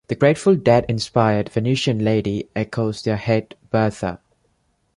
[0.07, 4.19] The Grateful Dead-inspired "Venutian Lady" echoes their hit "Bertha".